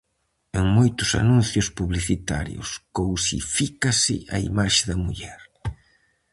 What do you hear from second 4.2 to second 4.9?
a imaxe